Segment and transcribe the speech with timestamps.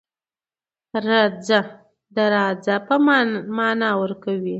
[1.07, 1.59] رڅه
[2.15, 2.75] .د راځه
[3.55, 4.49] معنی ورکوی